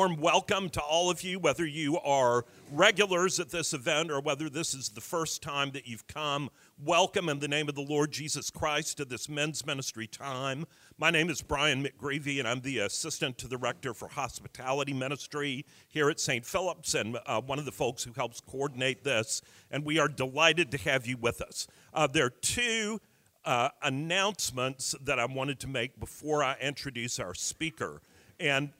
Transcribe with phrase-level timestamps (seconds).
[0.00, 4.48] warm welcome to all of you, whether you are regulars at this event or whether
[4.48, 6.48] this is the first time that you've come.
[6.84, 10.66] Welcome in the name of the Lord Jesus Christ to this men's ministry time.
[10.98, 15.66] My name is Brian McGreevy, and I'm the Assistant to the rector for Hospitality Ministry
[15.88, 16.46] here at St.
[16.46, 19.42] Philip's, and uh, one of the folks who helps coordinate this.
[19.68, 21.66] And we are delighted to have you with us.
[21.92, 23.00] Uh, there are two
[23.44, 28.00] uh, announcements that I wanted to make before I introduce our speaker.
[28.38, 28.70] And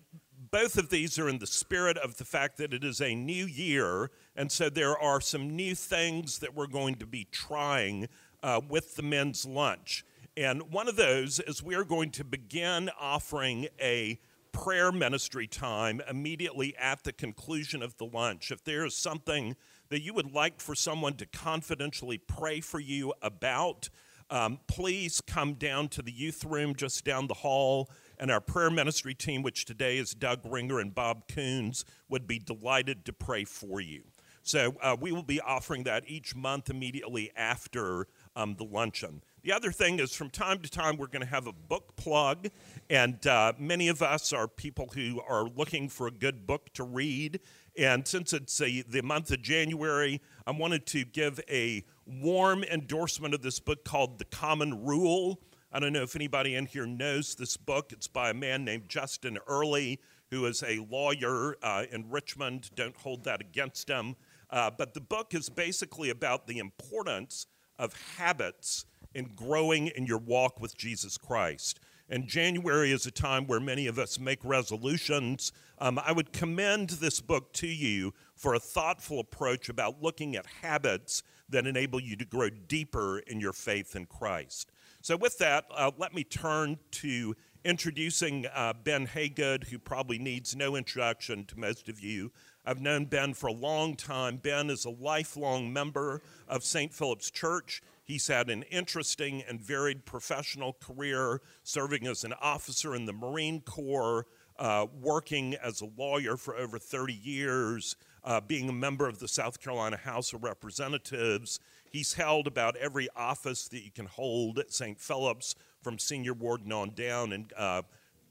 [0.50, 3.46] both of these are in the spirit of the fact that it is a new
[3.46, 8.08] year, and so there are some new things that we're going to be trying
[8.42, 10.04] uh, with the men's lunch.
[10.36, 14.20] And one of those is we are going to begin offering a
[14.52, 18.50] prayer ministry time immediately at the conclusion of the lunch.
[18.50, 19.56] If there is something
[19.88, 23.88] that you would like for someone to confidentially pray for you about,
[24.30, 28.70] um, please come down to the youth room just down the hall and our prayer
[28.70, 33.44] ministry team, which today is Doug Ringer and Bob Coons, would be delighted to pray
[33.44, 34.02] for you.
[34.42, 39.22] So uh, we will be offering that each month immediately after um, the luncheon.
[39.42, 42.48] The other thing is, from time to time, we're going to have a book plug,
[42.88, 46.84] and uh, many of us are people who are looking for a good book to
[46.84, 47.40] read.
[47.76, 53.34] And since it's a, the month of January, I wanted to give a warm endorsement
[53.34, 57.34] of this book called The Common Rule I don't know if anybody in here knows
[57.34, 57.92] this book.
[57.92, 62.70] It's by a man named Justin Earley, who is a lawyer uh, in Richmond.
[62.74, 64.16] Don't hold that against him.
[64.48, 67.46] Uh, but the book is basically about the importance
[67.78, 71.80] of habits in growing in your walk with Jesus Christ.
[72.08, 75.52] And January is a time where many of us make resolutions.
[75.78, 80.46] Um, I would commend this book to you for a thoughtful approach about looking at
[80.62, 84.72] habits that enable you to grow deeper in your faith in Christ.
[85.08, 90.54] So, with that, uh, let me turn to introducing uh, Ben Hagood, who probably needs
[90.54, 92.30] no introduction to most of you.
[92.66, 94.36] I've known Ben for a long time.
[94.36, 96.92] Ben is a lifelong member of St.
[96.92, 97.82] Philip's Church.
[98.04, 103.62] He's had an interesting and varied professional career, serving as an officer in the Marine
[103.62, 104.26] Corps,
[104.58, 107.96] uh, working as a lawyer for over 30 years,
[108.28, 111.58] uh, being a member of the South Carolina House of Representatives.
[111.90, 115.00] He's held about every office that you can hold at St.
[115.00, 117.82] Philip's from senior warden on down, and uh,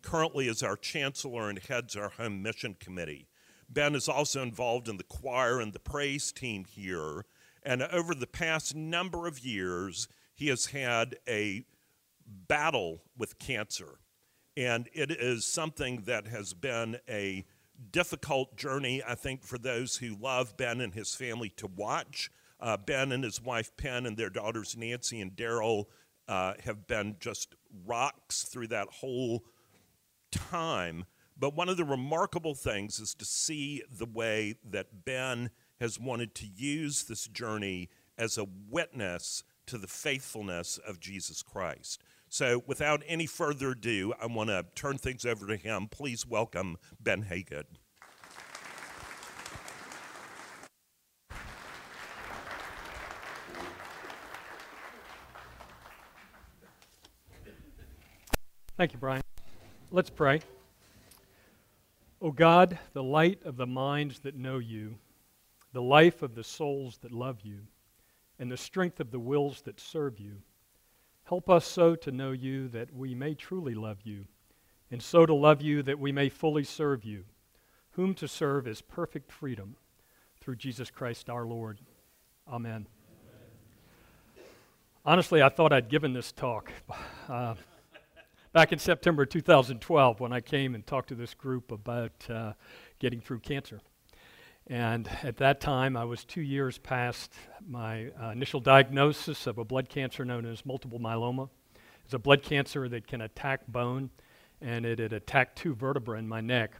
[0.04, 3.28] currently is our chancellor and heads our home mission committee.
[3.70, 7.26] Ben is also involved in the choir and the praise team here,
[7.64, 11.66] and over the past number of years, he has had a
[12.28, 13.98] battle with cancer.
[14.56, 17.46] And it is something that has been a
[17.92, 22.32] difficult journey, I think, for those who love Ben and his family to watch.
[22.60, 25.86] Uh, ben and his wife Penn and their daughters Nancy and Daryl
[26.28, 27.56] uh, have been just
[27.86, 29.46] rocks through that whole
[30.32, 31.06] time.
[31.40, 36.34] But one of the remarkable things is to see the way that Ben has wanted
[36.36, 42.02] to use this journey as a witness to the faithfulness of Jesus Christ.
[42.30, 45.88] So, without any further ado, I want to turn things over to him.
[45.88, 47.66] Please welcome Ben Hagood.
[58.78, 59.24] Thank you, Brian.
[59.90, 60.42] Let's pray.
[62.22, 64.98] O God, the light of the minds that know you,
[65.72, 67.62] the life of the souls that love you,
[68.38, 70.42] and the strength of the wills that serve you,
[71.28, 74.26] help us so to know you that we may truly love you,
[74.90, 77.26] and so to love you that we may fully serve you,
[77.92, 79.76] whom to serve is perfect freedom
[80.40, 81.80] through Jesus Christ our Lord.
[82.48, 82.88] Amen.
[85.06, 86.72] Honestly, I thought I'd given this talk.
[87.28, 87.56] Uh,
[88.54, 92.54] back in September 2012 when I came and talked to this group about uh,
[93.00, 93.82] getting through cancer.
[94.70, 97.34] And at that time, I was two years past
[97.66, 101.50] my uh, initial diagnosis of a blood cancer known as multiple myeloma.
[102.04, 104.10] It's a blood cancer that can attack bone,
[104.62, 106.74] and it had attacked two vertebrae in my neck.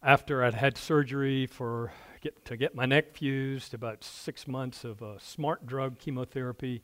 [0.00, 5.02] After I'd had surgery for get, to get my neck fused, about six months of
[5.02, 6.82] a smart drug chemotherapy,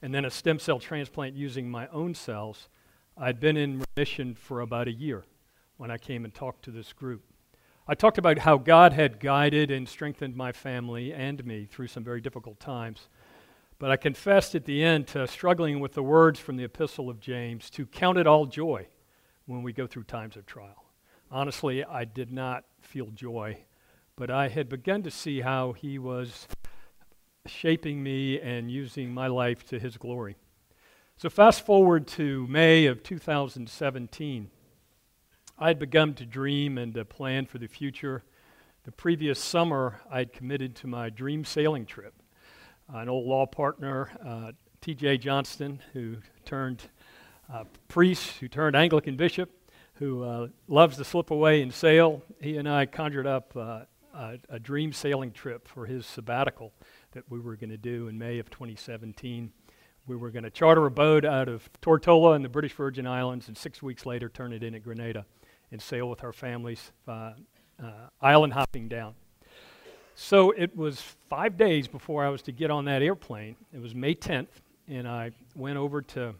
[0.00, 2.70] and then a stem cell transplant using my own cells,
[3.18, 5.24] I'd been in remission for about a year
[5.76, 7.22] when I came and talked to this group.
[7.86, 12.02] I talked about how God had guided and strengthened my family and me through some
[12.02, 13.10] very difficult times.
[13.78, 17.20] But I confessed at the end to struggling with the words from the Epistle of
[17.20, 18.86] James to count it all joy
[19.44, 20.84] when we go through times of trial.
[21.30, 23.58] Honestly, I did not feel joy,
[24.16, 26.48] but I had begun to see how He was
[27.44, 30.36] shaping me and using my life to His glory.
[31.18, 34.50] So, fast forward to May of 2017.
[35.56, 38.24] I had begun to dream and to plan for the future.
[38.82, 42.12] The previous summer, I had committed to my dream sailing trip.
[42.92, 45.18] Uh, an old law partner, uh, T.J.
[45.18, 46.82] Johnston, who turned
[47.52, 49.48] uh, priest, who turned Anglican bishop,
[49.94, 54.38] who uh, loves to slip away and sail, he and I conjured up uh, a,
[54.48, 56.72] a dream sailing trip for his sabbatical
[57.12, 59.52] that we were going to do in May of 2017.
[60.08, 63.46] We were going to charter a boat out of Tortola in the British Virgin Islands
[63.46, 65.24] and six weeks later turn it in at Grenada
[65.70, 67.32] and sail with our families, uh,
[67.82, 67.90] uh,
[68.20, 69.14] island hopping down.
[70.14, 73.56] So it was five days before I was to get on that airplane.
[73.72, 74.46] It was May 10th,
[74.86, 76.34] and I went over to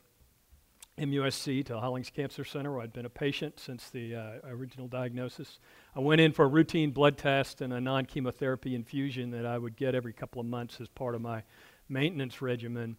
[0.96, 5.58] MUSC, to Hollings Cancer Center, where I'd been a patient since the uh, original diagnosis.
[5.96, 9.58] I went in for a routine blood test and a non chemotherapy infusion that I
[9.58, 11.42] would get every couple of months as part of my
[11.88, 12.96] maintenance regimen.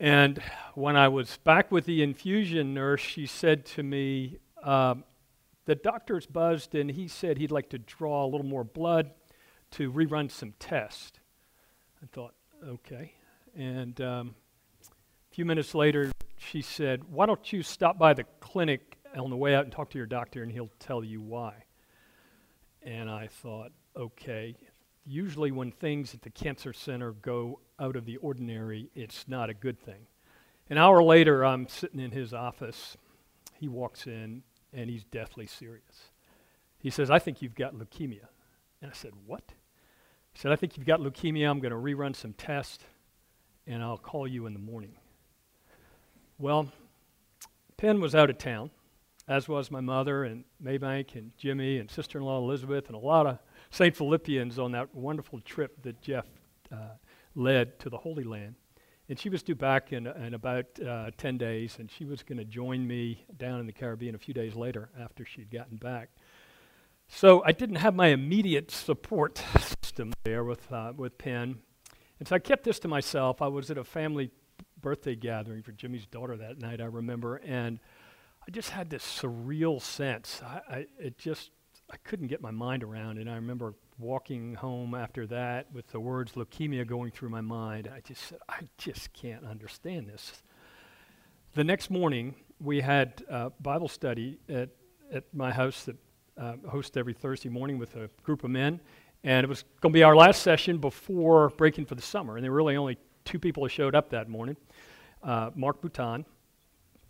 [0.00, 0.42] And
[0.74, 4.94] when I was back with the infusion nurse, she said to me, uh,
[5.66, 9.12] The doctor's buzzed, and he said he'd like to draw a little more blood
[9.72, 11.18] to rerun some tests.
[12.02, 12.34] I thought,
[12.66, 13.12] okay.
[13.56, 14.34] And um,
[14.82, 19.36] a few minutes later, she said, Why don't you stop by the clinic on the
[19.36, 21.64] way out and talk to your doctor, and he'll tell you why?
[22.82, 24.56] And I thought, okay.
[25.06, 29.54] Usually, when things at the cancer center go out of the ordinary, it's not a
[29.54, 30.06] good thing.
[30.70, 32.96] An hour later, I'm sitting in his office.
[33.58, 34.42] He walks in,
[34.74, 36.10] and he's deathly serious.
[36.78, 38.26] He says, I think you've got leukemia.
[38.82, 39.42] And I said, What?
[40.32, 41.48] He said, I think you've got leukemia.
[41.48, 42.84] I'm going to rerun some tests,
[43.66, 44.96] and I'll call you in the morning.
[46.38, 46.72] Well,
[47.76, 48.70] Penn was out of town,
[49.28, 52.98] as was my mother and Maybank and Jimmy and sister in law Elizabeth and a
[52.98, 53.38] lot of
[53.70, 53.96] St.
[53.96, 56.26] Philippians on that wonderful trip that Jeff
[56.72, 56.96] uh,
[57.34, 58.56] led to the Holy Land.
[59.08, 62.38] And she was due back in, in about uh, 10 days, and she was going
[62.38, 66.08] to join me down in the Caribbean a few days later after she'd gotten back.
[67.08, 71.58] So I didn't have my immediate support system there with, uh, with Penn.
[72.18, 73.42] And so I kept this to myself.
[73.42, 74.30] I was at a family
[74.80, 77.80] birthday gathering for Jimmy's daughter that night, I remember, and
[78.46, 80.40] I just had this surreal sense.
[80.44, 81.50] I, I, it just,
[81.90, 83.28] I couldn't get my mind around it.
[83.28, 87.88] I remember walking home after that with the words leukemia going through my mind.
[87.94, 90.42] I just said, I just can't understand this.
[91.54, 93.22] The next morning, we had
[93.60, 94.70] Bible study at,
[95.12, 95.96] at my house that
[96.36, 98.80] uh, host every Thursday morning with a group of men.
[99.22, 102.36] And it was going to be our last session before breaking for the summer.
[102.36, 104.56] And there were really only two people who showed up that morning
[105.22, 106.26] uh, Mark Bouton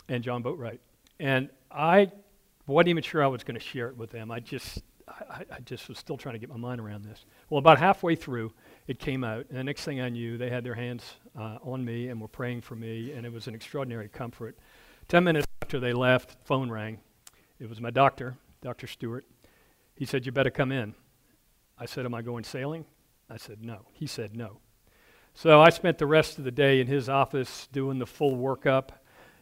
[0.09, 0.79] and John Boatwright.
[1.19, 2.13] And I
[2.67, 4.31] wasn't even sure I was going to share it with them.
[4.31, 4.83] I just,
[5.31, 7.25] I, I, just was still trying to get my mind around this.
[7.49, 8.53] Well, about halfway through,
[8.87, 9.47] it came out.
[9.49, 11.05] And the next thing I knew, they had their hands
[11.39, 13.13] uh, on me and were praying for me.
[13.13, 14.59] And it was an extraordinary comfort.
[15.09, 16.99] Ten minutes after they left, phone rang.
[17.61, 18.87] It was my doctor, Dr.
[18.87, 19.25] Stewart.
[19.95, 20.95] He said, You better come in.
[21.79, 22.85] I said, Am I going sailing?
[23.31, 23.87] I said, No.
[23.93, 24.59] He said, No.
[25.35, 28.91] So I spent the rest of the day in his office doing the full workup.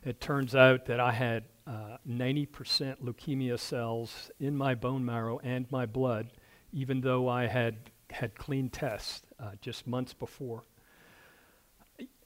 [0.05, 5.71] It turns out that I had uh, 90% leukemia cells in my bone marrow and
[5.71, 6.31] my blood,
[6.73, 10.65] even though I had had clean tests uh, just months before.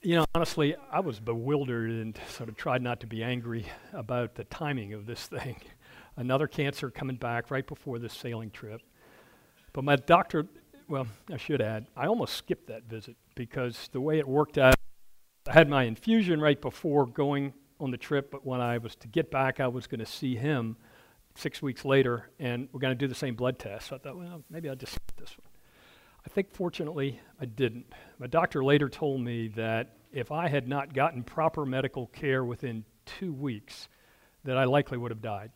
[0.02, 4.34] You know, honestly, I was bewildered and sort of tried not to be angry about
[4.34, 5.60] the timing of this thing.
[6.16, 8.80] Another cancer coming back right before this sailing trip.
[9.72, 10.46] But my doctor
[10.88, 14.74] well, I should add, I almost skipped that visit because the way it worked out,
[15.48, 19.08] I had my infusion right before going on the trip, but when I was to
[19.08, 20.76] get back, I was going to see him
[21.34, 23.88] six weeks later, and we're going to do the same blood test.
[23.88, 25.46] So I thought, well, maybe I'll just skip this one.
[26.24, 27.86] I think fortunately I didn't.
[28.18, 32.84] My doctor later told me that if I had not gotten proper medical care within
[33.04, 33.88] two weeks,
[34.44, 35.50] that I likely would have died.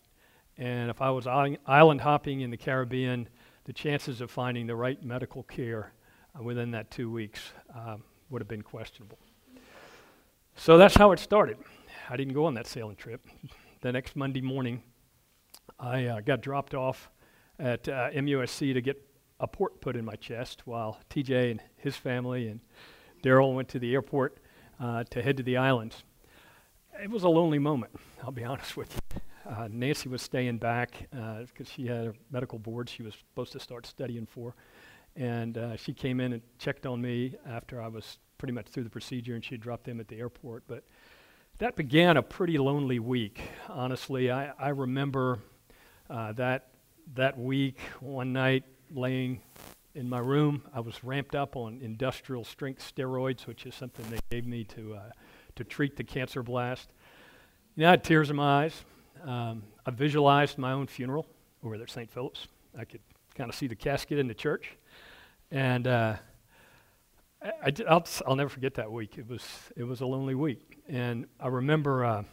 [0.58, 3.28] And if I was island hopping in the Caribbean,
[3.64, 5.92] the chances of finding the right medical care
[6.38, 7.40] uh, within that two weeks
[7.74, 9.18] um, would have been questionable.
[10.56, 11.56] So that's how it started.
[12.12, 13.25] I didn't go on that sailing trip.
[13.83, 14.83] The next Monday morning,
[15.79, 17.09] I uh, got dropped off
[17.57, 19.00] at uh, MUSC to get
[19.38, 22.59] a port put in my chest while TJ and his family and
[23.23, 24.38] Daryl went to the airport
[24.81, 26.02] uh, to head to the islands.
[27.00, 27.93] It was a lonely moment,
[28.25, 29.21] I'll be honest with you.
[29.49, 33.52] Uh, Nancy was staying back because uh, she had a medical board she was supposed
[33.52, 34.57] to start studying for.
[35.14, 38.85] And uh, she came in and checked on me after I was pretty much through
[38.85, 40.64] the procedure, and she dropped them at the airport.
[40.67, 40.83] But
[41.61, 44.31] that began a pretty lonely week, honestly.
[44.31, 45.40] I, I remember
[46.09, 46.69] uh, that,
[47.14, 49.43] that week, one night, laying
[49.95, 50.62] in my room.
[50.75, 54.95] I was ramped up on industrial strength steroids, which is something they gave me to,
[54.95, 55.11] uh,
[55.57, 56.88] to treat the cancer blast.
[57.76, 58.83] You know, I had tears in my eyes.
[59.23, 61.26] Um, I visualized my own funeral
[61.62, 62.11] over there at St.
[62.11, 62.49] Philip's.
[62.79, 63.02] I could
[63.35, 64.79] kind of see the casket in the church.
[65.50, 66.17] And uh,
[67.43, 69.19] I, will I'll never forget that week.
[69.19, 70.69] It was, it was a lonely week.
[70.90, 72.25] And I remember uh,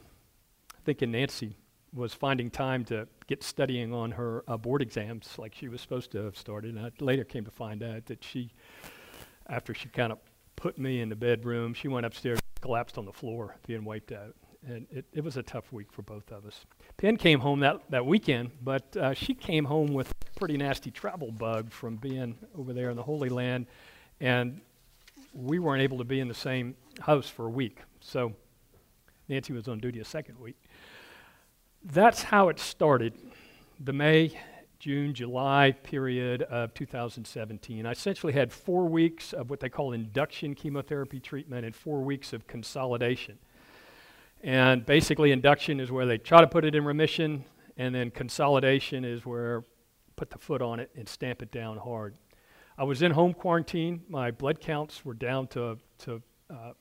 [0.83, 1.55] thinking Nancy
[1.93, 6.11] was finding time to get studying on her uh, board exams like she was supposed
[6.13, 6.75] to have started.
[6.75, 8.49] And I later came to find out that she,
[9.47, 10.17] after she kind of
[10.55, 14.35] put me in the bedroom, she went upstairs, collapsed on the floor, being wiped out.
[14.65, 16.65] And it, it was a tough week for both of us.
[16.97, 20.89] Penn came home that, that weekend, but uh, she came home with a pretty nasty
[20.89, 23.67] travel bug from being over there in the Holy Land.
[24.19, 24.61] And
[25.31, 27.81] we weren't able to be in the same house for a week.
[27.99, 28.33] So
[29.29, 30.55] Nancy was on duty a second week.
[31.83, 33.13] That's how it started.
[33.79, 34.39] The May,
[34.79, 37.85] June, July period of 2017.
[37.85, 42.33] I essentially had four weeks of what they call induction chemotherapy treatment and four weeks
[42.33, 43.37] of consolidation.
[44.43, 47.43] And basically, induction is where they try to put it in remission,
[47.75, 49.63] and then consolidation is where
[50.15, 52.15] put the foot on it and stamp it down hard.
[52.77, 54.03] I was in home quarantine.
[54.09, 56.73] My blood counts were down to, to uh,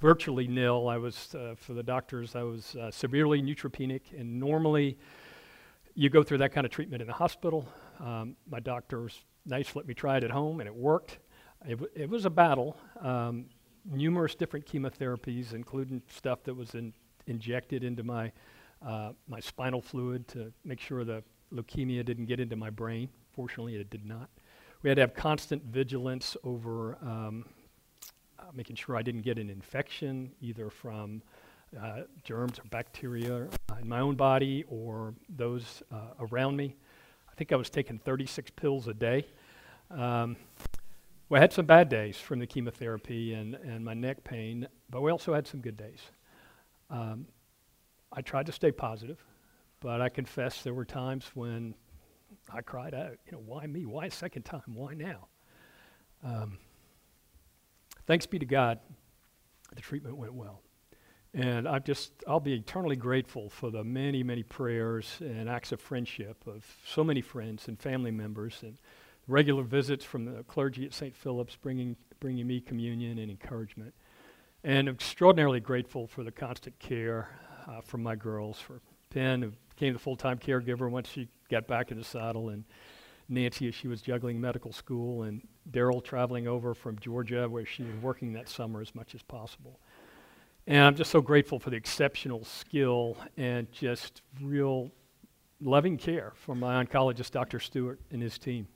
[0.00, 0.88] virtually nil.
[0.88, 4.98] I was, uh, for the doctors, I was uh, severely neutropenic, and normally
[5.94, 7.68] you go through that kind of treatment in the hospital.
[8.00, 11.18] Um, my doctors nice let me try it at home, and it worked.
[11.66, 12.76] It, it was a battle.
[13.00, 13.46] Um,
[13.90, 16.92] numerous different chemotherapies, including stuff that was in,
[17.26, 18.30] injected into my
[18.86, 23.08] uh, my spinal fluid to make sure the leukemia didn't get into my brain.
[23.32, 24.28] Fortunately, it did not
[24.82, 27.44] we had to have constant vigilance over um,
[28.54, 31.22] making sure I didn't get an infection either from
[31.80, 33.48] uh, germs or bacteria
[33.80, 36.74] in my own body or those uh, around me.
[37.30, 39.26] I think I was taking 36 pills a day.
[39.90, 40.36] Um,
[41.28, 45.10] we had some bad days from the chemotherapy and, and my neck pain, but we
[45.10, 46.00] also had some good days.
[46.90, 47.26] Um,
[48.12, 49.22] I tried to stay positive,
[49.80, 51.74] but I confess there were times when
[52.52, 53.84] I cried out, you know, why me?
[53.84, 54.62] Why a second time?
[54.74, 55.28] Why now?
[56.24, 56.58] Um,
[58.08, 58.80] thanks be to God,
[59.74, 60.62] the treatment went well.
[61.34, 65.80] And I'm just, I'll be eternally grateful for the many, many prayers and acts of
[65.80, 68.78] friendship of so many friends and family members and
[69.26, 71.14] regular visits from the clergy at St.
[71.14, 73.94] Philip's bringing, bringing me communion and encouragement.
[74.64, 77.28] And extraordinarily grateful for the constant care
[77.68, 81.66] uh, from my girls, for Penn, who became the full time caregiver once she got
[81.68, 82.64] back in the saddle, and
[83.28, 87.82] Nancy as she was juggling medical school, and Daryl traveling over from Georgia where she
[87.82, 89.80] was working that summer as much as possible.
[90.66, 94.90] And I'm just so grateful for the exceptional skill and just real
[95.60, 97.58] loving care from my oncologist, Dr.
[97.58, 98.68] Stewart, and his team.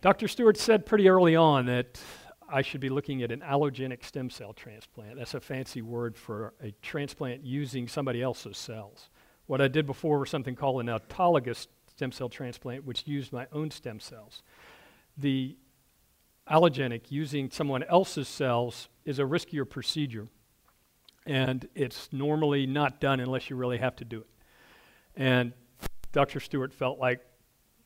[0.00, 0.28] Dr.
[0.28, 2.00] Stewart said pretty early on that
[2.48, 5.16] I should be looking at an allogenic stem cell transplant.
[5.16, 9.08] That's a fancy word for a transplant using somebody else's cells.
[9.46, 11.66] What I did before was something called an autologous
[11.96, 14.42] stem cell transplant, which used my own stem cells.
[15.16, 15.56] The
[16.50, 20.28] allogenic, using someone else's cells, is a riskier procedure,
[21.26, 24.26] and it's normally not done unless you really have to do it.
[25.16, 25.52] And
[26.12, 26.40] Dr.
[26.40, 27.24] Stewart felt like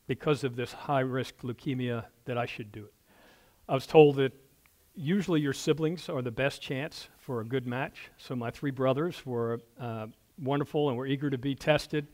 [0.07, 2.93] because of this high risk leukemia that I should do it.
[3.67, 4.33] I was told that
[4.95, 8.09] usually your siblings are the best chance for a good match.
[8.17, 10.07] So my three brothers were uh,
[10.41, 12.07] wonderful and were eager to be tested.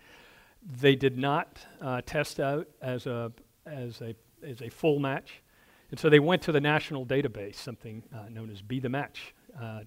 [0.66, 3.32] They did not uh, test out as a,
[3.66, 5.44] as, a, as a full match.
[5.92, 9.36] And so they went to the national database, something uh, known as Be the Match.
[9.62, 9.82] Uh,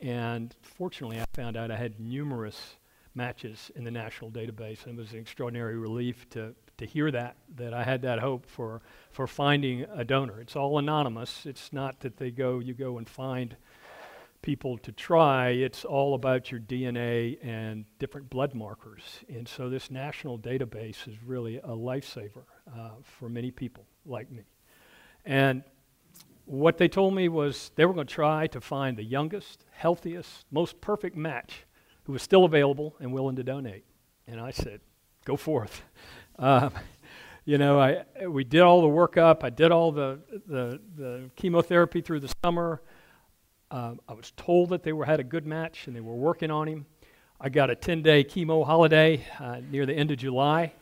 [0.00, 2.76] and fortunately, I found out I had numerous
[3.14, 7.36] matches in the national database, and it was an extraordinary relief to, to hear that,
[7.56, 8.80] that I had that hope for,
[9.10, 10.40] for finding a donor.
[10.40, 11.44] It's all anonymous.
[11.44, 13.56] It's not that they go, you go and find
[14.42, 19.02] people to try, it's all about your DNA and different blood markers.
[19.28, 22.44] And so this national database is really a lifesaver
[22.76, 24.44] uh, for many people like me.
[25.24, 25.62] And
[26.46, 30.46] what they told me was they were going to try to find the youngest, healthiest,
[30.50, 31.66] most perfect match
[32.04, 33.84] who was still available and willing to donate.
[34.26, 34.80] And I said,
[35.24, 35.82] go forth.
[36.38, 36.72] Um,
[37.44, 39.44] you know, I, we did all the workup.
[39.44, 42.80] I did all the, the, the chemotherapy through the summer.
[43.70, 46.50] Uh, I was told that they were, had a good match and they were working
[46.50, 46.86] on him.
[47.40, 50.72] I got a 10 day chemo holiday uh, near the end of July.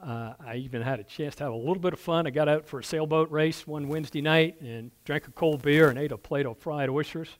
[0.00, 2.26] Uh, I even had a chance to have a little bit of fun.
[2.26, 5.88] I got out for a sailboat race one Wednesday night and drank a cold beer
[5.88, 7.30] and ate a plate of fried oysters.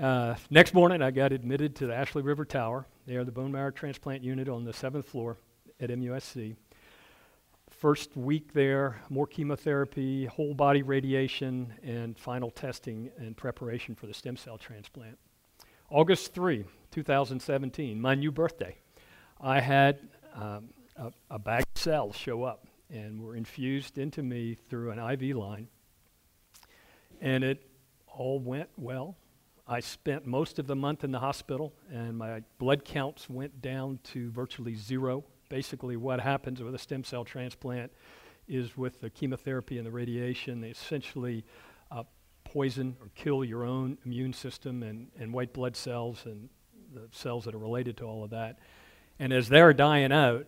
[0.00, 2.86] Uh, next morning, I got admitted to the Ashley River Tower.
[3.06, 5.36] They are the bone marrow transplant unit on the seventh floor
[5.80, 6.56] at MUSC
[7.84, 14.14] first week there, more chemotherapy, whole body radiation, and final testing and preparation for the
[14.14, 15.18] stem cell transplant.
[15.90, 18.74] August 3, 2017, my new birthday.
[19.38, 19.98] I had
[20.34, 24.98] um, a, a bag of cells show up and were infused into me through an
[24.98, 25.68] IV line.
[27.20, 27.68] And it
[28.06, 29.14] all went well.
[29.68, 33.98] I spent most of the month in the hospital, and my blood counts went down
[34.04, 35.22] to virtually zero.
[35.48, 37.92] Basically, what happens with a stem cell transplant
[38.48, 41.44] is with the chemotherapy and the radiation, they essentially
[41.90, 42.02] uh,
[42.44, 46.48] poison or kill your own immune system and, and white blood cells and
[46.92, 48.58] the cells that are related to all of that.
[49.18, 50.46] And as they're dying out,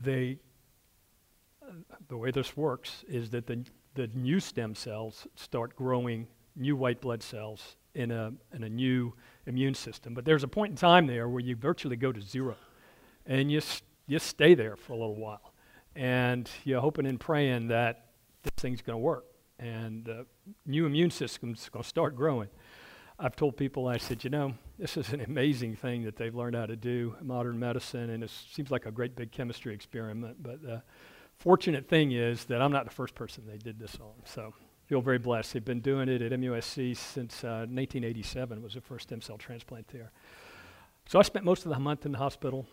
[0.00, 0.38] they,
[1.62, 1.72] uh,
[2.08, 3.64] the way this works is that the,
[3.94, 6.26] the new stem cells start growing
[6.56, 9.12] new white blood cells in a, in a new
[9.46, 10.14] immune system.
[10.14, 12.56] But there's a point in time there where you virtually go to zero.
[13.28, 13.60] And you,
[14.06, 15.52] you stay there for a little while.
[15.94, 18.06] And you're hoping and praying that
[18.42, 19.26] this thing's going to work.
[19.60, 20.26] And the
[20.66, 22.48] new immune system's going to start growing.
[23.20, 26.54] I've told people, I said, you know, this is an amazing thing that they've learned
[26.56, 30.40] how to do, modern medicine, and it seems like a great big chemistry experiment.
[30.40, 30.82] But the
[31.36, 34.12] fortunate thing is that I'm not the first person they did this on.
[34.24, 34.54] So
[34.86, 35.52] feel very blessed.
[35.52, 39.88] They've been doing it at MUSC since uh, 1987 was the first stem cell transplant
[39.88, 40.12] there.
[41.06, 42.66] So I spent most of the month in the hospital.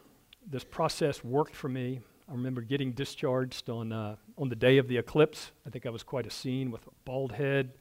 [0.47, 2.01] This process worked for me.
[2.29, 5.51] I remember getting discharged on, uh, on the day of the eclipse.
[5.65, 7.73] I think I was quite a scene with a bald head.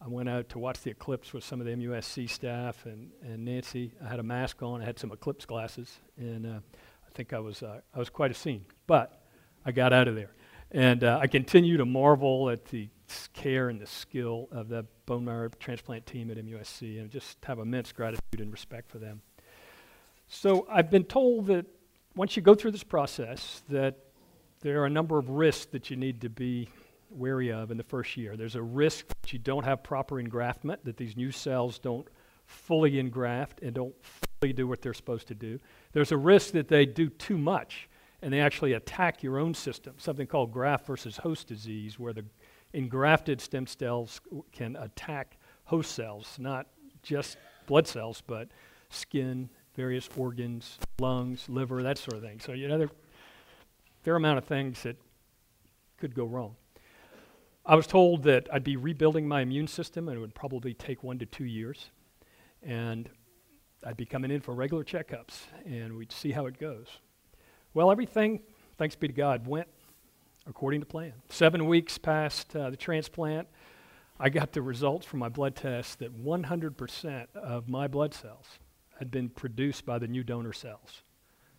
[0.00, 3.44] I went out to watch the eclipse with some of the MUSC staff and, and
[3.44, 3.92] Nancy.
[4.04, 4.82] I had a mask on.
[4.82, 8.30] I had some eclipse glasses, and uh, I think I was, uh, I was quite
[8.30, 8.64] a scene.
[8.86, 9.22] But
[9.64, 10.30] I got out of there.
[10.72, 12.88] And uh, I continue to marvel at the
[13.34, 17.58] care and the skill of the bone marrow transplant team at MUSC and just have
[17.58, 19.20] immense gratitude and respect for them.
[20.28, 21.66] So I've been told that
[22.20, 23.96] once you go through this process, that
[24.60, 26.68] there are a number of risks that you need to be
[27.08, 28.36] wary of in the first year.
[28.36, 32.06] There's a risk that you don't have proper engraftment, that these new cells don't
[32.44, 35.58] fully engraft and don't fully do what they're supposed to do.
[35.92, 37.88] There's a risk that they do too much
[38.20, 42.26] and they actually attack your own system, something called graft versus host disease, where the
[42.74, 44.20] engrafted stem cells
[44.52, 46.66] can attack host cells, not
[47.02, 48.48] just blood cells, but
[48.90, 52.40] skin, various organs, lungs, liver, that sort of thing.
[52.40, 54.96] So, you know, there are a fair amount of things that
[55.98, 56.56] could go wrong.
[57.64, 61.04] I was told that I'd be rebuilding my immune system and it would probably take
[61.04, 61.90] one to two years.
[62.62, 63.08] And
[63.84, 66.86] I'd be coming in for regular checkups and we'd see how it goes.
[67.72, 68.40] Well, everything,
[68.76, 69.68] thanks be to God, went
[70.46, 71.12] according to plan.
[71.28, 73.46] Seven weeks past uh, the transplant,
[74.18, 78.58] I got the results from my blood test that 100% of my blood cells
[79.00, 81.02] had been produced by the new donor cells.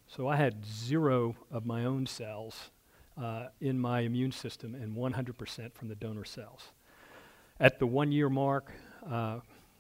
[0.06, 2.70] So I had zero of my own cells
[3.20, 6.72] uh, in my immune system and 100% from the donor cells.
[7.60, 8.72] At the one year mark,
[9.10, 9.40] uh,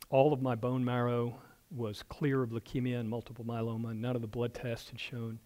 [0.10, 1.36] all of my bone marrow
[1.70, 3.96] was clear of leukemia and multiple myeloma.
[3.96, 5.40] None of the blood tests had shown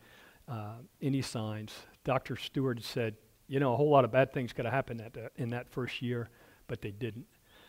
[0.48, 1.74] uh, any signs.
[2.06, 2.38] Dr.
[2.38, 3.16] Stewart said,
[3.50, 5.04] you know, a whole lot of bad things could have happened
[5.36, 6.30] in that first year,
[6.68, 7.26] but they didn't.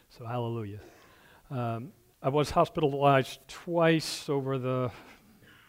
[0.09, 0.81] So hallelujah.
[1.51, 1.91] Um,
[2.27, 4.91] I was hospitalized twice over the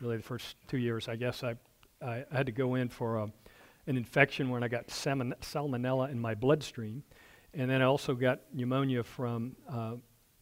[0.01, 1.07] really the first two years.
[1.07, 1.53] I guess I,
[2.03, 3.23] I had to go in for a,
[3.85, 7.03] an infection when I got salmon, salmonella in my bloodstream,
[7.53, 9.97] and then I also got pneumonia from uh,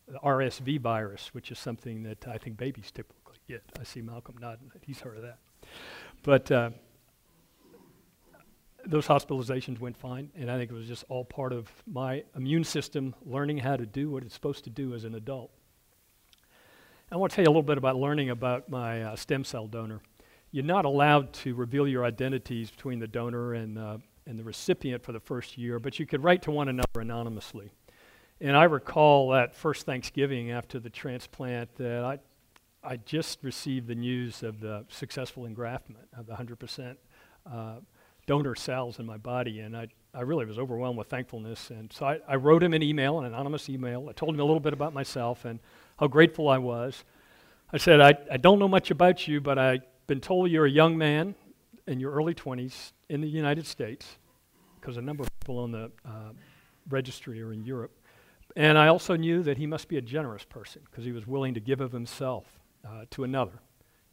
[0.08, 3.64] the RSV virus, which is something that I think babies typically get.
[3.78, 5.40] I see Malcolm nodding; he's heard of that.
[6.24, 6.70] But uh,
[8.86, 12.64] those hospitalizations went fine, and I think it was just all part of my immune
[12.64, 15.52] system learning how to do what it's supposed to do as an adult.
[17.12, 19.68] I want to tell you a little bit about learning about my uh, stem cell
[19.68, 20.02] donor.
[20.52, 25.04] You're not allowed to reveal your identities between the donor and, uh, and the recipient
[25.04, 27.70] for the first year, but you could write to one another anonymously.
[28.42, 32.20] And I recall that first Thanksgiving after the transplant that I,
[32.84, 36.96] I just received the news of the successful engraftment of the 100%
[37.46, 37.76] uh,
[38.26, 41.70] donor cells in my body, and I, I really was overwhelmed with thankfulness.
[41.70, 44.08] And so I, I wrote him an email, an anonymous email.
[44.10, 45.60] I told him a little bit about myself and
[45.98, 47.04] how grateful I was.
[47.72, 50.72] I said, I, I don't know much about you, but I've been told you're a
[50.72, 51.36] young man
[51.88, 54.18] in your early 20s in the United States,
[54.80, 56.32] because a number of people on the uh,
[56.90, 57.92] registry are in Europe.
[58.56, 61.54] And I also knew that he must be a generous person because he was willing
[61.56, 62.46] to give of himself
[62.88, 63.60] uh, to another,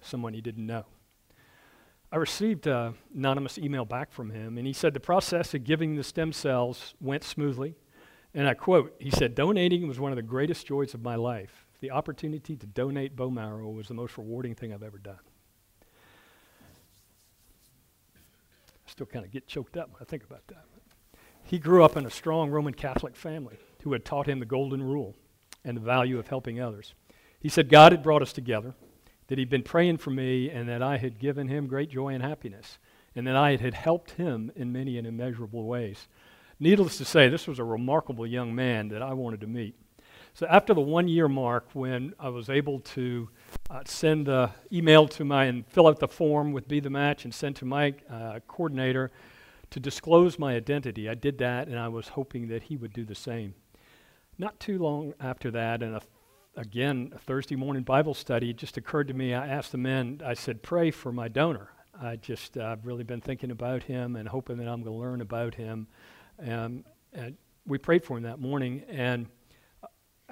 [0.00, 0.84] someone he didn't know.
[2.10, 5.96] I received an anonymous email back from him, and he said the process of giving
[5.96, 7.74] the stem cells went smoothly.
[8.34, 11.66] And I quote, he said, donating was one of the greatest joys of my life.
[11.82, 15.18] The opportunity to donate bone marrow was the most rewarding thing I've ever done.
[18.86, 20.64] I still kind of get choked up when I think about that.
[21.42, 24.80] He grew up in a strong Roman Catholic family who had taught him the golden
[24.80, 25.16] rule
[25.64, 26.94] and the value of helping others.
[27.40, 28.74] He said, God had brought us together
[29.26, 32.22] that he'd been praying for me and that I had given him great joy and
[32.22, 32.78] happiness,
[33.16, 36.06] and that I had helped him in many and immeasurable ways.
[36.60, 39.74] Needless to say, this was a remarkable young man that I wanted to meet.
[40.34, 43.28] So after the one year mark, when I was able to
[43.68, 47.24] uh, send the email to my and fill out the form with Be the Match
[47.24, 49.10] and send to my uh, coordinator
[49.70, 53.04] to disclose my identity, I did that, and I was hoping that he would do
[53.04, 53.54] the same.
[54.38, 56.00] Not too long after that, and
[56.56, 59.34] again, a Thursday morning Bible study, it just occurred to me.
[59.34, 61.68] I asked the men, I said, pray for my donor.
[62.00, 65.00] I just, uh, I've really been thinking about him and hoping that I'm going to
[65.00, 65.88] learn about him.
[66.46, 69.26] Um, and we prayed for him that morning, and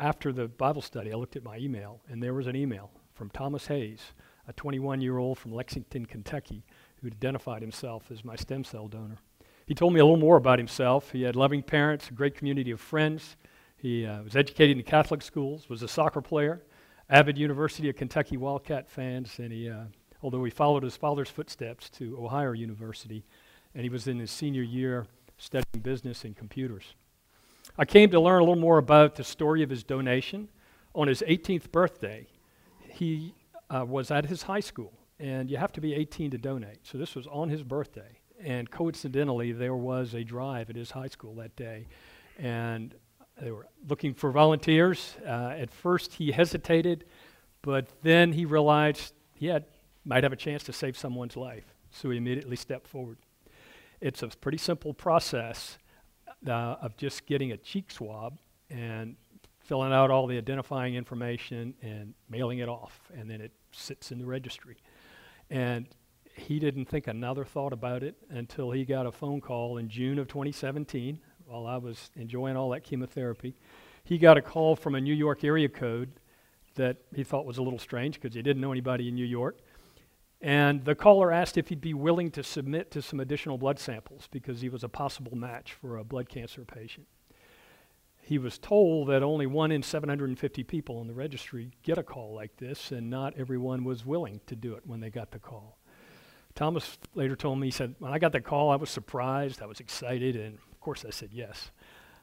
[0.01, 3.29] after the Bible study, I looked at my email, and there was an email from
[3.31, 4.01] Thomas Hayes,
[4.49, 6.65] a 21 year old from Lexington, Kentucky,
[6.97, 9.19] who identified himself as my stem cell donor.
[9.67, 11.13] He told me a little more about himself.
[11.13, 13.37] He had loving parents, a great community of friends.
[13.77, 16.63] He uh, was educated in Catholic schools, was a soccer player,
[17.09, 19.85] avid University of Kentucky Wildcat fans, and he, uh,
[20.23, 23.25] although he followed his father's footsteps to Ohio University,
[23.75, 26.95] and he was in his senior year studying business and computers.
[27.81, 30.49] I came to learn a little more about the story of his donation.
[30.95, 32.27] On his 18th birthday,
[32.91, 33.35] he
[33.71, 36.81] uh, was at his high school, and you have to be 18 to donate.
[36.83, 38.19] So this was on his birthday.
[38.45, 41.87] And coincidentally, there was a drive at his high school that day,
[42.39, 42.95] and
[43.41, 45.17] they were looking for volunteers.
[45.27, 47.07] Uh, at first, he hesitated,
[47.63, 49.65] but then he realized he had,
[50.05, 51.75] might have a chance to save someone's life.
[51.91, 53.17] So he immediately stepped forward.
[54.03, 55.79] It's a pretty simple process
[56.47, 58.39] uh, of just getting a cheek swab
[58.71, 59.17] and
[59.61, 64.19] filling out all the identifying information and mailing it off, and then it sits in
[64.19, 64.77] the registry.
[65.49, 65.87] And
[66.35, 70.19] he didn't think another thought about it until he got a phone call in June
[70.19, 73.57] of 2017 while I was enjoying all that chemotherapy.
[74.05, 76.13] He got a call from a New York area code
[76.77, 79.59] that he thought was a little strange because he didn't know anybody in New York.
[80.43, 84.29] And the caller asked if he'd be willing to submit to some additional blood samples
[84.31, 87.07] because he was a possible match for a blood cancer patient.
[88.23, 92.33] He was told that only one in 750 people in the registry get a call
[92.33, 95.79] like this, and not everyone was willing to do it when they got the call.
[96.55, 99.67] Thomas later told me, he said, When I got the call, I was surprised, I
[99.67, 101.71] was excited, and of course I said yes.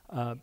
[0.09, 0.35] Uh,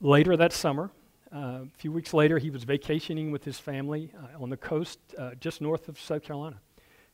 [0.00, 0.90] later that summer,
[1.34, 4.98] uh, a few weeks later, he was vacationing with his family uh, on the coast
[5.16, 6.60] uh, just north of South Carolina.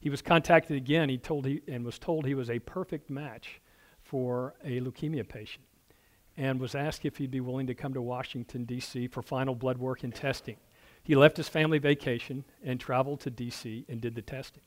[0.00, 1.08] He was contacted again.
[1.08, 3.60] He told he and was told he was a perfect match
[4.00, 5.64] for a leukemia patient,
[6.36, 9.08] and was asked if he'd be willing to come to Washington D.C.
[9.08, 10.56] for final blood work and testing.
[11.02, 13.84] He left his family vacation and traveled to D.C.
[13.88, 14.62] and did the testing.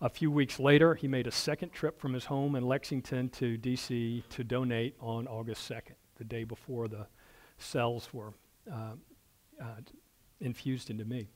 [0.00, 3.56] A few weeks later, he made a second trip from his home in Lexington to
[3.56, 4.24] D.C.
[4.30, 7.06] to donate on August 2nd, the day before the
[7.58, 8.34] cells were
[8.70, 8.92] uh,
[9.60, 9.64] uh,
[10.40, 11.28] infused into me.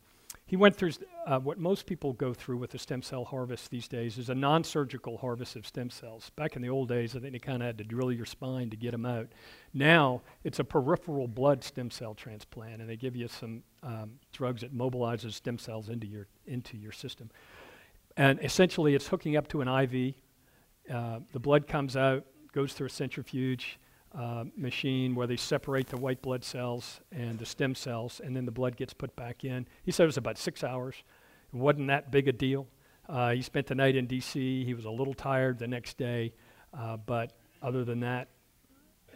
[0.46, 0.90] He went through
[1.26, 4.34] uh, what most people go through with a stem cell harvest these days is a
[4.34, 6.30] non-surgical harvest of stem cells.
[6.34, 8.68] Back in the old days, I think they kind of had to drill your spine
[8.70, 9.28] to get them out.
[9.72, 14.62] Now it's a peripheral blood stem cell transplant, and they give you some um, drugs
[14.62, 17.30] that mobilizes stem cells into your into your system.
[18.16, 20.14] And essentially, it's hooking up to an IV.
[20.92, 23.78] Uh, the blood comes out, goes through a centrifuge
[24.14, 28.44] uh, machine where they separate the white blood cells and the stem cells, and then
[28.44, 29.66] the blood gets put back in.
[29.82, 30.96] He said it was about six hours.
[31.52, 32.66] It wasn't that big a deal.
[33.08, 34.64] Uh, he spent the night in D.C.
[34.64, 36.32] He was a little tired the next day,
[36.76, 38.28] uh, but other than that,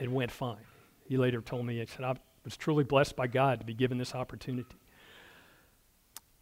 [0.01, 0.65] it went fine.
[1.07, 3.99] He later told me, he said, I was truly blessed by God to be given
[3.99, 4.77] this opportunity.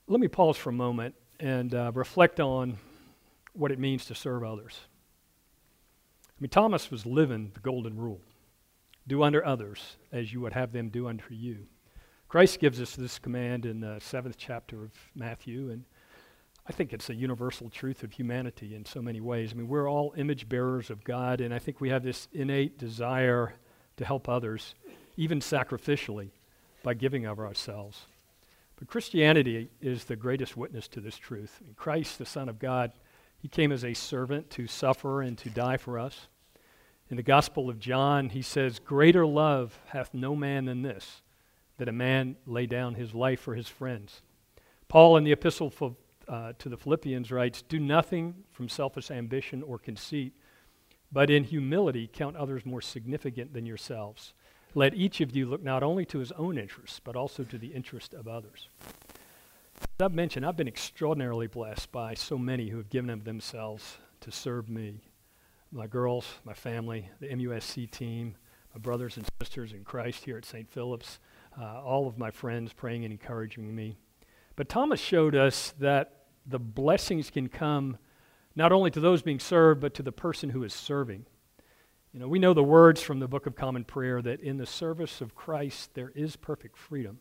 [0.09, 2.79] Let me pause for a moment and uh, reflect on
[3.55, 4.81] what it means to serve others.
[6.27, 8.21] I mean, Thomas was living the golden rule.
[9.07, 11.67] Do unto others as you would have them do unto you.
[12.29, 15.85] Christ gives us this command in the seventh chapter of Matthew, and
[16.67, 19.53] I think it's a universal truth of humanity in so many ways.
[19.53, 22.79] I mean, we're all image bearers of God, and I think we have this innate
[22.79, 23.55] desire
[23.97, 24.75] to help others,
[25.17, 26.31] even sacrificially,
[26.83, 28.07] by giving of ourselves.
[28.77, 31.59] But Christianity is the greatest witness to this truth.
[31.61, 32.93] I mean, Christ, the Son of God,
[33.39, 36.29] he came as a servant to suffer and to die for us.
[37.13, 41.21] In the Gospel of John, he says, Greater love hath no man than this,
[41.77, 44.23] that a man lay down his life for his friends.
[44.89, 45.95] Paul, in the epistle for,
[46.27, 50.33] uh, to the Philippians, writes, Do nothing from selfish ambition or conceit,
[51.13, 54.33] but in humility count others more significant than yourselves.
[54.75, 57.75] Let each of you look not only to his own interests, but also to the
[57.75, 58.71] interest of others.
[59.79, 63.99] As I've mentioned, I've been extraordinarily blessed by so many who have given of themselves
[64.23, 65.03] to serve me
[65.73, 68.37] my girls, my family, the MUSC team,
[68.75, 70.71] my brothers and sisters in Christ here at St.
[70.71, 71.19] Philip's,
[71.59, 73.97] uh, all of my friends praying and encouraging me.
[74.55, 77.97] But Thomas showed us that the blessings can come
[78.55, 81.25] not only to those being served, but to the person who is serving.
[82.13, 84.67] You know, we know the words from the Book of Common Prayer that in the
[84.67, 87.19] service of Christ there is perfect freedom.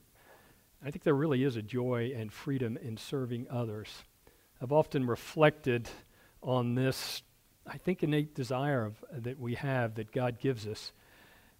[0.86, 3.90] I think there really is a joy and freedom in serving others.
[4.62, 5.88] I've often reflected
[6.42, 7.22] on this,
[7.68, 10.92] I think, innate desire of, that we have that God gives us.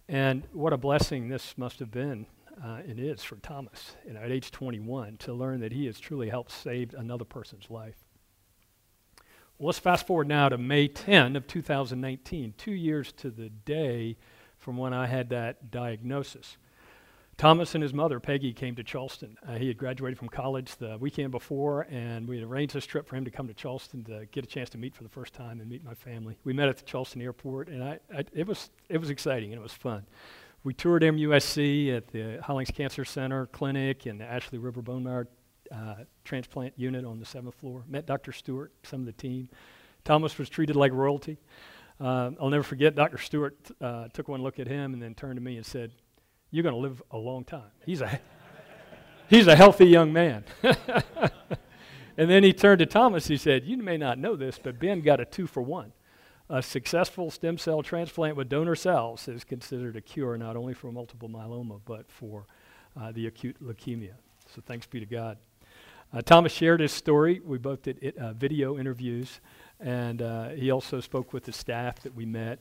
[0.08, 2.26] And what a blessing this must have been
[2.62, 5.98] uh, and is for Thomas you know, at age 21 to learn that he has
[5.98, 7.96] truly helped save another person's life.
[9.58, 14.16] Well, let's fast forward now to May 10 of 2019, two years to the day
[14.58, 16.56] from when I had that diagnosis.
[17.36, 19.36] Thomas and his mother, Peggy, came to Charleston.
[19.46, 23.08] Uh, he had graduated from college the weekend before, and we had arranged this trip
[23.08, 25.32] for him to come to Charleston to get a chance to meet for the first
[25.32, 26.38] time and meet my family.
[26.44, 29.58] We met at the Charleston airport, and I, I, it, was, it was exciting and
[29.58, 30.06] it was fun.
[30.62, 35.24] We toured MUSC at the Hollings Cancer Center Clinic and the Ashley River Bone Marrow
[35.74, 37.82] uh, Transplant Unit on the seventh floor.
[37.88, 38.30] Met Dr.
[38.30, 39.48] Stewart, some of the team.
[40.04, 41.38] Thomas was treated like royalty.
[42.00, 43.18] Uh, I'll never forget, Dr.
[43.18, 45.92] Stewart uh, took one look at him and then turned to me and said,
[46.52, 47.70] You're going to live a long time.
[47.84, 48.20] He's a,
[49.28, 50.44] he's a healthy young man.
[50.62, 53.26] and then he turned to Thomas.
[53.26, 55.92] He said, You may not know this, but Ben got a two for one
[56.52, 60.92] a successful stem cell transplant with donor cells is considered a cure not only for
[60.92, 62.44] multiple myeloma but for
[63.00, 64.12] uh, the acute leukemia.
[64.54, 65.38] So thanks be to God.
[66.12, 67.40] Uh, Thomas shared his story.
[67.42, 69.40] We both did it, uh, video interviews,
[69.80, 72.58] and uh, he also spoke with the staff that we met.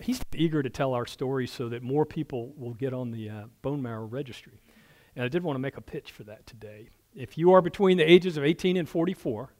[0.00, 3.42] He's eager to tell our story so that more people will get on the uh,
[3.62, 4.60] bone marrow registry.
[5.14, 6.88] And I did want to make a pitch for that today.
[7.14, 9.52] If you are between the ages of 18 and 44,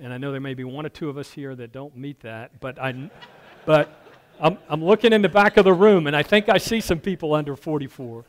[0.00, 2.20] and I know there may be one or two of us here that don't meet
[2.20, 3.10] that, but I,
[3.66, 3.90] but
[4.40, 7.00] I'm, I'm looking in the back of the room, and I think I see some
[7.00, 8.24] people under 44.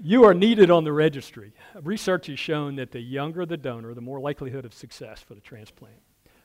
[0.00, 1.52] You are needed on the registry.
[1.82, 5.40] Research has shown that the younger the donor, the more likelihood of success for the
[5.40, 5.96] transplant.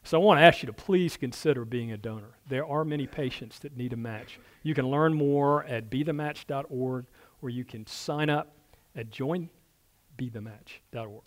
[0.06, 2.38] So I want to ask you to please consider being a donor.
[2.48, 4.38] There are many patients that need a match.
[4.62, 7.06] You can learn more at bethematch.org,
[7.42, 8.58] or you can sign up
[8.96, 11.24] at joinbethematch.org.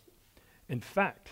[0.69, 1.31] In fact,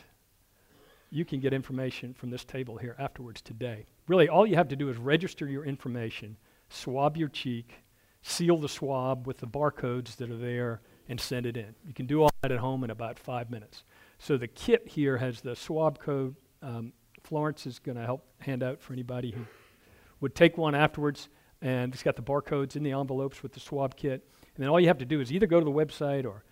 [1.11, 3.87] you can get information from this table here afterwards today.
[4.09, 6.37] Really, all you have to do is register your information,
[6.71, 7.85] swab your cheek,
[8.23, 11.75] seal the swab with the barcodes that are there, and send it in.
[11.87, 13.85] You can do all that at home in about five minutes.
[14.19, 16.37] So the kit here has the swab code.
[16.63, 19.45] Um, Florence is going to help hand out for anybody who
[20.21, 21.29] would take one afterwards.
[21.61, 24.29] And it's got the barcodes in the envelopes with the swab kit.
[24.55, 26.45] And then all you have to do is either go to the website or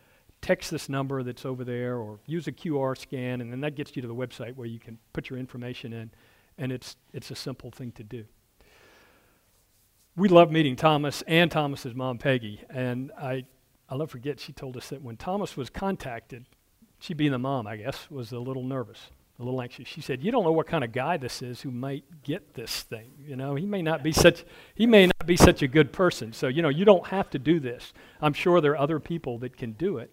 [0.42, 3.96] text this number that's over there or use a QR scan, and then that gets
[3.96, 6.10] you to the website where you can put your information in,
[6.58, 8.24] and it's, it's a simple thing to do.
[10.16, 13.44] We love meeting Thomas and Thomas's mom, Peggy, and I,
[13.88, 16.44] I'll never forget, she told us that when Thomas was contacted,
[16.98, 19.88] she being the mom, I guess, was a little nervous, a little anxious.
[19.88, 22.82] She said, "You don't know what kind of guy this is who might get this
[22.82, 23.12] thing.
[23.18, 26.32] You know, he may not be such he may not be such a good person.
[26.32, 27.92] So, you know, you don't have to do this.
[28.20, 30.12] I'm sure there are other people that can do it."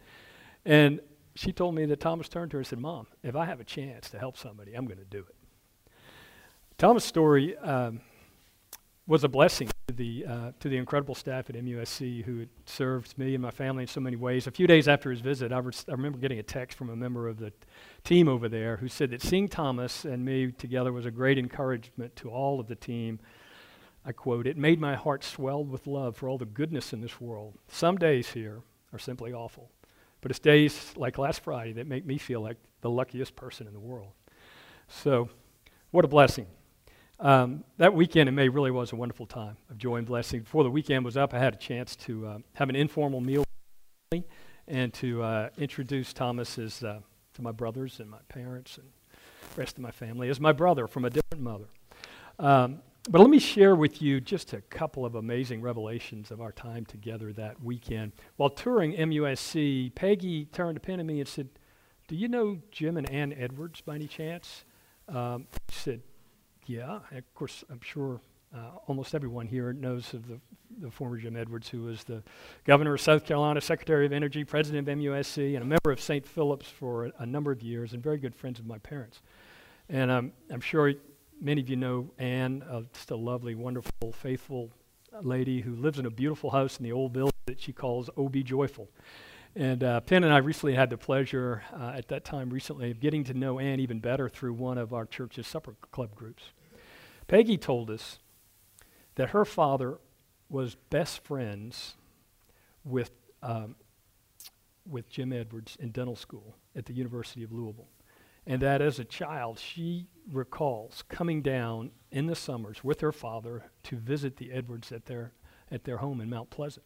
[0.66, 1.02] And
[1.40, 3.64] she told me that Thomas turned to her and said, Mom, if I have a
[3.64, 5.36] chance to help somebody, I'm going to do it.
[6.78, 8.02] Thomas' story um,
[9.10, 13.18] was a blessing to the, uh, to the incredible staff at MUSC who had served
[13.18, 14.46] me and my family in so many ways.
[14.46, 17.28] A few days after his visit, I, I remember getting a text from a member
[17.28, 17.52] of the
[18.04, 22.16] team over there who said that seeing Thomas and me together was a great encouragement
[22.18, 23.20] to all of the team.
[24.06, 27.20] I quote, It made my heart swell with love for all the goodness in this
[27.20, 27.56] world.
[27.68, 28.62] Some days here
[28.94, 29.72] are simply awful.
[30.22, 33.74] But it's days like last Friday that make me feel like the luckiest person in
[33.74, 34.12] the world.
[34.88, 35.30] So,
[35.90, 36.46] what a blessing.
[37.22, 40.42] Um, that weekend in May really was a wonderful time of joy and blessing.
[40.42, 43.44] Before the weekend was up, I had a chance to uh, have an informal meal
[44.70, 47.02] and to uh, introduce Thomas as, uh,
[47.34, 50.88] to my brothers and my parents and the rest of my family as my brother
[50.88, 51.68] from a different mother.
[52.38, 52.80] Um,
[53.10, 56.86] but let me share with you just a couple of amazing revelations of our time
[56.86, 58.14] together that weekend.
[58.38, 61.50] While touring MUSC, Peggy turned to Penn to me and said,
[62.08, 64.64] Do you know Jim and Ann Edwards by any chance?
[65.10, 66.02] Um, I said,
[66.66, 67.00] Yeah.
[67.12, 68.20] Of course, I'm sure
[68.56, 70.40] uh, almost everyone here knows of the,
[70.82, 72.24] the former Jim Edwards, who was the
[72.66, 76.26] governor of South Carolina, Secretary of Energy, president of MUSC, and a member of St.
[76.26, 79.22] Philip's for a, a number of years, and very good friends of my parents.
[79.90, 80.94] And um, I'm sure
[81.42, 84.72] many of you know Anne, uh, just a lovely, wonderful, faithful
[85.22, 88.36] lady who lives in a beautiful house in the old village that she calls OB
[88.44, 88.90] Joyful.
[89.56, 93.00] And uh, Penn and I recently had the pleasure, uh, at that time recently, of
[93.00, 96.44] getting to know Anne even better through one of our church's supper club groups.
[97.28, 98.20] Peggy told us
[99.16, 99.98] that her father
[100.50, 101.96] was best friends
[102.84, 103.12] with,
[103.44, 103.76] um,
[104.88, 107.90] with Jim Edwards in dental school at the University of Louisville.
[108.50, 113.64] and that as a child, she recalls coming down in the summers with her father
[113.84, 115.34] to visit the Edwards at their,
[115.72, 116.86] at their home in Mount Pleasant.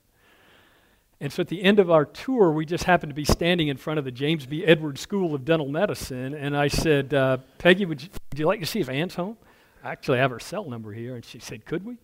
[1.23, 3.77] And so at the end of our tour, we just happened to be standing in
[3.77, 4.65] front of the James B.
[4.65, 8.59] Edwards School of Dental Medicine, and I said, uh, Peggy, would you, would you, like
[8.59, 9.37] to see if Ann's home?
[9.85, 11.95] I actually have her cell number here, and she said, Could we?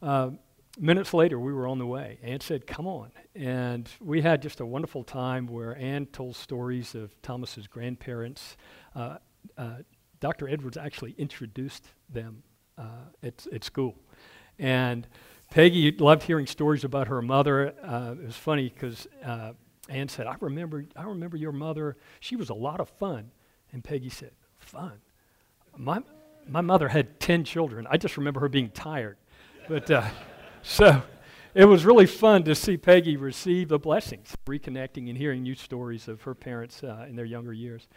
[0.00, 0.30] Uh,
[0.78, 2.20] minutes later, we were on the way.
[2.22, 3.10] Ann said, Come on.
[3.34, 8.56] And we had just a wonderful time where Ann told stories of Thomas's grandparents.
[8.94, 9.16] Uh,
[9.58, 9.78] uh,
[10.20, 10.48] Dr.
[10.48, 12.44] Edwards actually introduced them
[12.78, 13.96] uh, at, at school.
[14.60, 15.08] And
[15.52, 17.74] Peggy loved hearing stories about her mother.
[17.82, 19.52] Uh, it was funny because uh,
[19.90, 21.98] Ann said, I remember, I remember your mother.
[22.20, 23.30] She was a lot of fun.
[23.70, 24.92] And Peggy said, Fun?
[25.76, 26.02] My,
[26.48, 27.86] my mother had 10 children.
[27.90, 29.18] I just remember her being tired.
[29.68, 30.08] But uh,
[30.62, 31.02] so
[31.54, 36.08] it was really fun to see Peggy receive the blessings, reconnecting and hearing new stories
[36.08, 37.88] of her parents uh, in their younger years.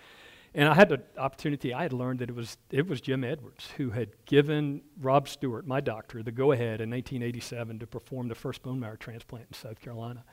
[0.57, 3.67] And I had the opportunity, I had learned that it was, it was Jim Edwards
[3.75, 8.35] who had given Rob Stewart, my doctor, the go ahead in 1987 to perform the
[8.35, 10.23] first bone marrow transplant in South Carolina.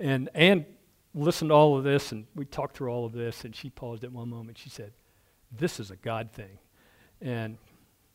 [0.00, 0.64] And Ann
[1.14, 4.04] listened to all of this, and we talked through all of this, and she paused
[4.04, 4.56] at one moment.
[4.56, 4.92] She said,
[5.52, 6.58] This is a God thing.
[7.20, 7.58] And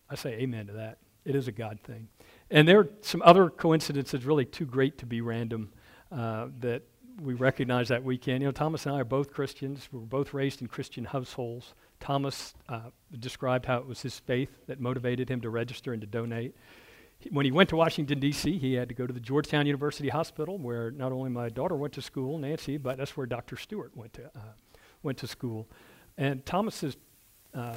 [0.10, 0.98] I say amen to that.
[1.24, 2.08] It is a God thing.
[2.50, 5.72] And there are some other coincidences really too great to be random
[6.12, 6.82] uh, that
[7.22, 8.42] we recognize that weekend.
[8.42, 9.88] You know, Thomas and I are both Christians.
[9.92, 11.74] We were both raised in Christian households.
[12.00, 16.08] Thomas uh, described how it was his faith that motivated him to register and to
[16.08, 16.56] donate.
[17.20, 20.10] He, when he went to Washington, D.C., he had to go to the Georgetown University
[20.10, 23.58] Hospital, where not only my daughter went to school, Nancy, but that's where Dr.
[23.58, 24.54] Stewart went to, uh,
[25.04, 25.70] went to school.
[26.18, 26.98] And Thomas's
[27.54, 27.76] uh,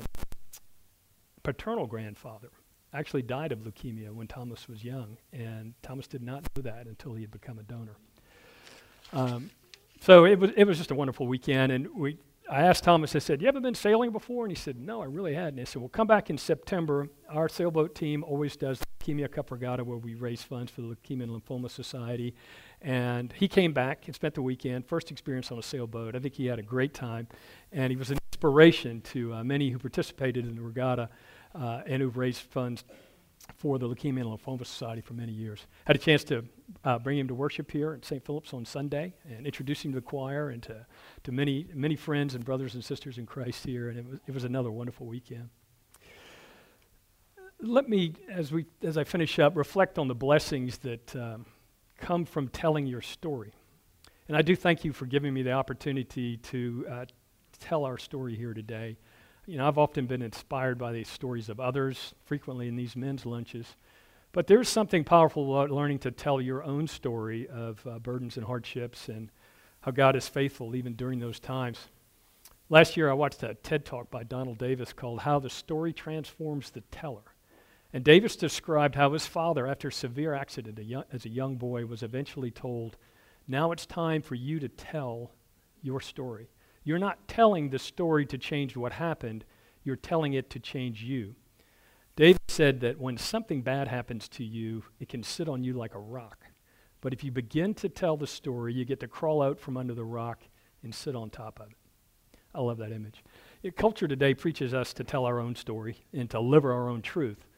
[1.43, 2.49] paternal grandfather
[2.93, 7.15] actually died of leukemia when Thomas was young, and Thomas did not know that until
[7.15, 7.97] he had become a donor.
[9.13, 9.51] Um,
[10.01, 13.19] so it was, it was just a wonderful weekend, and we, I asked Thomas, I
[13.19, 14.45] said, you ever been sailing before?
[14.45, 15.59] And he said, no, I really hadn't.
[15.59, 17.09] I said, well, come back in September.
[17.29, 20.87] Our sailboat team always does the Leukemia Cup Regatta where we raise funds for the
[20.87, 22.37] Leukemia and Lymphoma Society.
[22.83, 26.15] And he came back and spent the weekend, first experience on a sailboat.
[26.15, 27.27] I think he had a great time,
[27.73, 31.09] and he was an inspiration to uh, many who participated in the regatta
[31.53, 32.85] uh, and who've raised funds
[33.55, 35.67] for the Leukemia and Lymphoma Society for many years.
[35.87, 36.45] Had a chance to
[36.85, 38.25] uh, bring him to worship here at St.
[38.25, 40.87] Philip's on Sunday and introduce him to the choir and to,
[41.25, 44.35] to many, many friends and brothers and sisters in Christ here, and it was, it
[44.35, 45.49] was another wonderful weekend.
[47.61, 51.47] Let me, as, we, as I finish up, reflect on the blessings that um,
[51.99, 53.53] come from telling your story.
[54.29, 57.05] And I do thank you for giving me the opportunity to uh,
[57.59, 58.99] tell our story here today.
[59.49, 63.25] You know, I've often been inspired by these stories of others, frequently in these men's
[63.25, 63.77] lunches.
[64.33, 68.45] But there's something powerful about learning to tell your own story of uh, burdens and
[68.45, 69.31] hardships and
[69.83, 71.79] how God is faithful even during those times.
[72.69, 76.71] Last year, I watched a TED talk by Donald Davis called How the Story Transforms
[76.71, 77.23] the Teller.
[77.93, 81.55] And Davis described how his father, after a severe accident a young, as a young
[81.55, 82.97] boy, was eventually told,
[83.47, 85.31] Now it's time for you to tell
[85.83, 86.49] your story.
[86.87, 89.45] You're not telling the story to change what happened,
[89.83, 91.35] you're telling it to change you.
[92.15, 95.97] Davis said that when something bad happens to you, it can sit on you like
[95.97, 96.45] a rock.
[97.01, 99.95] But if you begin to tell the story, you get to crawl out from under
[99.95, 100.45] the rock
[100.85, 101.77] and sit on top of it.
[102.55, 103.25] I love that image.
[103.77, 107.49] culture today preaches us to tell our own story and to live our own truth.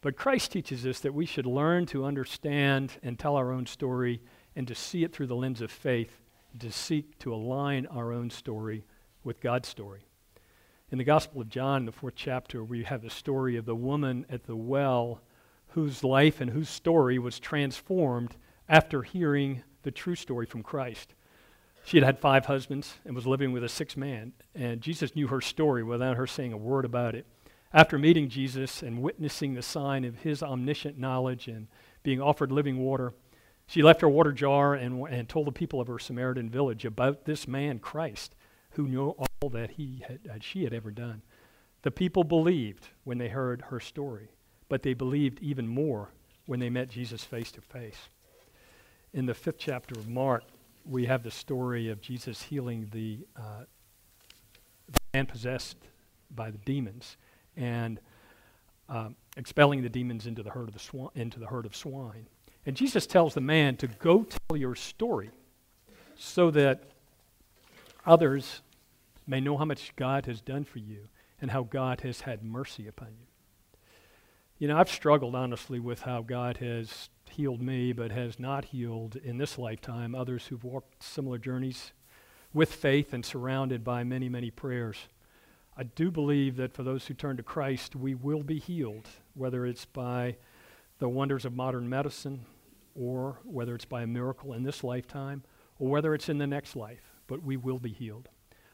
[0.00, 4.22] But Christ teaches us that we should learn to understand and tell our own story
[4.56, 6.22] and to see it through the lens of faith
[6.58, 8.84] to seek to align our own story
[9.24, 10.00] with God's story.
[10.90, 14.26] In the Gospel of John, the fourth chapter, we have the story of the woman
[14.28, 15.20] at the well
[15.68, 18.36] whose life and whose story was transformed
[18.68, 21.14] after hearing the true story from Christ.
[21.84, 25.28] She had had five husbands and was living with a sixth man, and Jesus knew
[25.28, 27.26] her story without her saying a word about it.
[27.72, 31.68] After meeting Jesus and witnessing the sign of his omniscient knowledge and
[32.02, 33.14] being offered living water,
[33.70, 37.24] she left her water jar and, and told the people of her Samaritan village about
[37.24, 38.34] this man, Christ,
[38.70, 41.22] who knew all that he had, that she had ever done.
[41.82, 44.30] The people believed when they heard her story,
[44.68, 46.10] but they believed even more
[46.46, 48.08] when they met Jesus face to face.
[49.14, 50.42] In the fifth chapter of Mark,
[50.84, 53.66] we have the story of Jesus healing the, uh,
[54.88, 55.76] the man possessed
[56.34, 57.16] by the demons
[57.56, 58.00] and
[58.88, 62.26] um, expelling the demons into the herd of the swan, into the herd of swine.
[62.70, 65.30] And Jesus tells the man to go tell your story
[66.14, 66.84] so that
[68.06, 68.62] others
[69.26, 71.08] may know how much God has done for you
[71.42, 73.26] and how God has had mercy upon you.
[74.60, 79.16] You know, I've struggled honestly with how God has healed me, but has not healed
[79.16, 81.90] in this lifetime others who've walked similar journeys
[82.54, 85.08] with faith and surrounded by many, many prayers.
[85.76, 89.66] I do believe that for those who turn to Christ, we will be healed, whether
[89.66, 90.36] it's by
[91.00, 92.46] the wonders of modern medicine,
[93.00, 95.42] or whether it's by a miracle in this lifetime,
[95.78, 98.28] or whether it's in the next life, but we will be healed.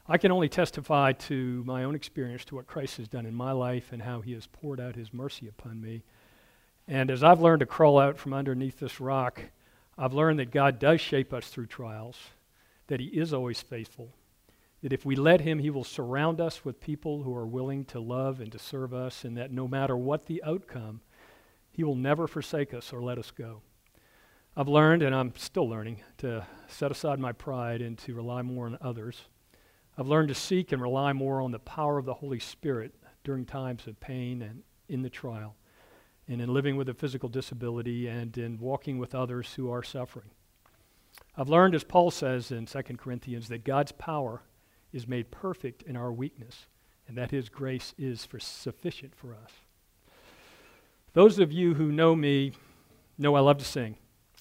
[0.09, 3.53] I can only testify to my own experience, to what Christ has done in my
[3.53, 6.03] life, and how he has poured out his mercy upon me.
[6.89, 9.41] And as I've learned to crawl out from underneath this rock,
[9.97, 12.19] I've learned that God does shape us through trials,
[12.89, 14.11] that he is always faithful,
[14.83, 18.01] that if we let him, he will surround us with people who are willing to
[18.01, 21.01] love and to serve us, and that no matter what the outcome,
[21.71, 23.63] he will never forsake us or let us go.
[24.59, 28.65] I've learned, and I'm still learning, to set aside my pride and to rely more
[28.65, 29.27] on others.
[29.99, 33.45] I've learned to seek and rely more on the power of the Holy Spirit during
[33.45, 35.57] times of pain and in the trial,
[36.27, 40.31] and in living with a physical disability and in walking with others who are suffering.
[41.37, 44.41] I've learned, as Paul says in 2 Corinthians, that God's power
[44.91, 46.65] is made perfect in our weakness,
[47.07, 49.53] and that his grace is for sufficient for us.
[51.13, 52.53] Those of you who know me
[53.19, 53.97] know I love to sing,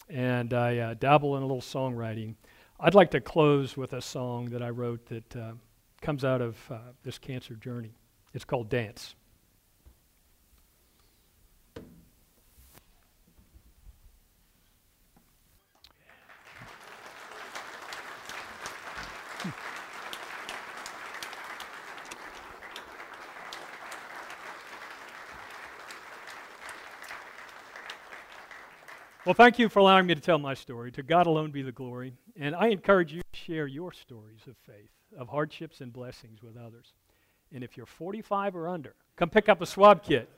[0.09, 2.35] and I uh, dabble in a little songwriting.
[2.79, 5.53] I'd like to close with a song that I wrote that uh,
[6.01, 7.93] comes out of uh, this cancer journey.
[8.33, 9.15] It's called Dance.
[29.25, 30.91] Well, thank you for allowing me to tell my story.
[30.91, 32.13] To God alone be the glory.
[32.37, 36.55] And I encourage you to share your stories of faith, of hardships and blessings with
[36.55, 36.93] others.
[37.51, 40.29] And if you're 45 or under, come pick up a swab kit.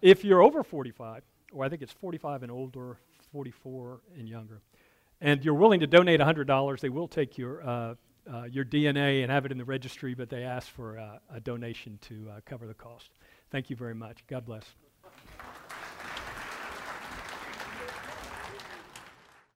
[0.00, 1.22] if you're over 45,
[1.52, 2.98] or I think it's 45 and older,
[3.30, 4.62] 44 and younger,
[5.20, 7.94] and you're willing to donate $100, they will take your, uh,
[8.28, 11.38] uh, your DNA and have it in the registry, but they ask for uh, a
[11.38, 13.10] donation to uh, cover the cost.
[13.52, 14.24] Thank you very much.
[14.26, 14.64] God bless.